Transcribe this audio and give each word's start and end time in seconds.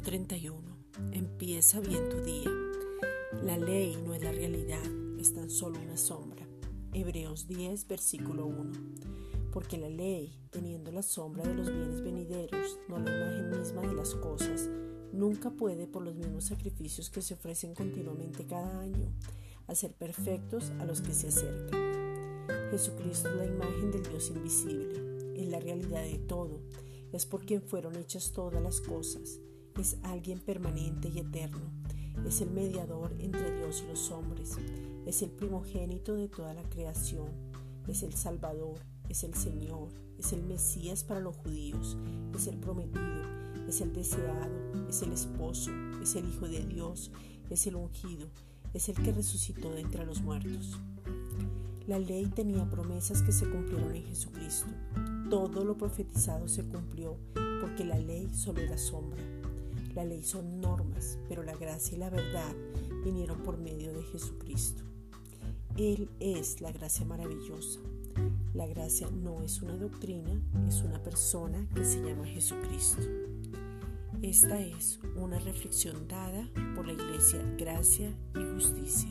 31. 0.00 0.60
Empieza 1.12 1.80
bien 1.80 2.08
tu 2.08 2.20
día. 2.20 2.50
La 3.42 3.58
ley 3.58 3.96
no 4.04 4.14
es 4.14 4.22
la 4.22 4.32
realidad, 4.32 4.82
es 5.18 5.34
tan 5.34 5.50
solo 5.50 5.78
una 5.80 5.96
sombra. 5.96 6.46
Hebreos 6.92 7.46
10, 7.46 7.86
versículo 7.86 8.46
1. 8.46 8.72
Porque 9.52 9.78
la 9.78 9.88
ley, 9.88 10.38
teniendo 10.50 10.90
la 10.90 11.02
sombra 11.02 11.44
de 11.44 11.54
los 11.54 11.70
bienes 11.70 12.02
venideros, 12.02 12.78
no 12.88 12.98
la 12.98 13.10
imagen 13.10 13.58
misma 13.58 13.82
de 13.82 13.94
las 13.94 14.14
cosas, 14.14 14.68
nunca 15.12 15.50
puede, 15.50 15.86
por 15.86 16.02
los 16.02 16.14
mismos 16.14 16.44
sacrificios 16.44 17.10
que 17.10 17.22
se 17.22 17.34
ofrecen 17.34 17.74
continuamente 17.74 18.46
cada 18.46 18.80
año, 18.80 19.12
hacer 19.68 19.92
perfectos 19.94 20.70
a 20.80 20.86
los 20.86 21.02
que 21.02 21.14
se 21.14 21.28
acercan. 21.28 22.70
Jesucristo 22.70 23.28
es 23.28 23.36
la 23.36 23.46
imagen 23.46 23.92
del 23.92 24.02
Dios 24.02 24.30
invisible, 24.34 25.40
es 25.40 25.48
la 25.48 25.60
realidad 25.60 26.02
de 26.02 26.18
todo, 26.18 26.60
es 27.12 27.26
por 27.26 27.44
quien 27.44 27.62
fueron 27.62 27.96
hechas 27.96 28.32
todas 28.32 28.62
las 28.62 28.80
cosas 28.80 29.40
es 29.80 29.96
alguien 30.02 30.40
permanente 30.40 31.08
y 31.08 31.18
eterno, 31.18 31.70
es 32.26 32.40
el 32.40 32.50
mediador 32.50 33.14
entre 33.18 33.56
Dios 33.58 33.82
y 33.84 33.90
los 33.90 34.10
hombres, 34.10 34.56
es 35.06 35.22
el 35.22 35.30
primogénito 35.30 36.14
de 36.14 36.28
toda 36.28 36.54
la 36.54 36.62
creación, 36.62 37.28
es 37.88 38.02
el 38.02 38.14
Salvador, 38.14 38.78
es 39.08 39.24
el 39.24 39.34
Señor, 39.34 39.88
es 40.18 40.32
el 40.32 40.42
Mesías 40.44 41.04
para 41.04 41.20
los 41.20 41.36
judíos, 41.36 41.96
es 42.34 42.46
el 42.46 42.56
prometido, 42.56 43.22
es 43.68 43.80
el 43.80 43.92
deseado, 43.92 44.88
es 44.88 45.02
el 45.02 45.12
esposo, 45.12 45.70
es 46.02 46.14
el 46.16 46.28
Hijo 46.28 46.48
de 46.48 46.64
Dios, 46.64 47.10
es 47.50 47.66
el 47.66 47.76
ungido, 47.76 48.28
es 48.72 48.88
el 48.88 48.96
que 48.96 49.12
resucitó 49.12 49.70
de 49.70 49.80
entre 49.80 50.04
los 50.06 50.22
muertos. 50.22 50.78
La 51.86 51.98
ley 51.98 52.26
tenía 52.26 52.68
promesas 52.68 53.22
que 53.22 53.32
se 53.32 53.48
cumplieron 53.48 53.94
en 53.94 54.04
Jesucristo. 54.04 54.70
Todo 55.28 55.64
lo 55.64 55.76
profetizado 55.76 56.48
se 56.48 56.64
cumplió 56.64 57.18
porque 57.60 57.84
la 57.84 57.98
ley 57.98 58.30
solo 58.32 58.60
era 58.60 58.78
sombra. 58.78 59.22
La 59.94 60.04
ley 60.04 60.22
son 60.22 60.60
normas, 60.60 61.18
pero 61.28 61.42
la 61.42 61.54
gracia 61.54 61.96
y 61.96 61.98
la 62.00 62.10
verdad 62.10 62.54
vinieron 63.04 63.42
por 63.42 63.58
medio 63.58 63.92
de 63.92 64.02
Jesucristo. 64.02 64.82
Él 65.76 66.08
es 66.20 66.60
la 66.60 66.72
gracia 66.72 67.04
maravillosa. 67.04 67.80
La 68.54 68.66
gracia 68.66 69.08
no 69.10 69.42
es 69.42 69.60
una 69.62 69.76
doctrina, 69.76 70.40
es 70.68 70.82
una 70.82 71.02
persona 71.02 71.68
que 71.74 71.84
se 71.84 72.02
llama 72.02 72.26
Jesucristo. 72.26 73.02
Esta 74.22 74.60
es 74.60 75.00
una 75.16 75.38
reflexión 75.38 76.08
dada 76.08 76.48
por 76.74 76.86
la 76.86 76.92
Iglesia 76.92 77.40
Gracia 77.58 78.12
y 78.34 78.54
Justicia. 78.54 79.10